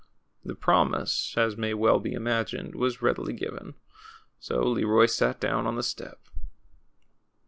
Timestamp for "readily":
3.03-3.33